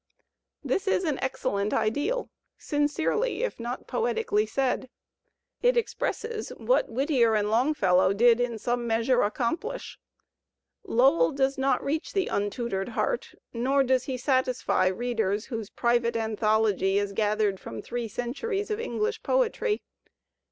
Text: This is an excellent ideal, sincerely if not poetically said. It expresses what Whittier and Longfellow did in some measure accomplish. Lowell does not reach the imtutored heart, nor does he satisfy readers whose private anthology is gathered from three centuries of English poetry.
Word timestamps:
This 0.63 0.87
is 0.87 1.03
an 1.03 1.19
excellent 1.19 1.75
ideal, 1.75 2.31
sincerely 2.57 3.43
if 3.43 3.59
not 3.59 3.85
poetically 3.85 4.47
said. 4.47 4.89
It 5.61 5.77
expresses 5.77 6.49
what 6.57 6.89
Whittier 6.89 7.35
and 7.35 7.51
Longfellow 7.51 8.11
did 8.13 8.39
in 8.39 8.57
some 8.57 8.87
measure 8.87 9.21
accomplish. 9.21 9.99
Lowell 10.83 11.31
does 11.31 11.55
not 11.59 11.83
reach 11.83 12.13
the 12.13 12.29
imtutored 12.31 12.87
heart, 12.89 13.35
nor 13.53 13.83
does 13.83 14.05
he 14.05 14.17
satisfy 14.17 14.87
readers 14.87 15.45
whose 15.45 15.69
private 15.69 16.15
anthology 16.15 16.97
is 16.97 17.13
gathered 17.13 17.59
from 17.59 17.79
three 17.79 18.07
centuries 18.07 18.71
of 18.71 18.79
English 18.79 19.21
poetry. 19.21 19.83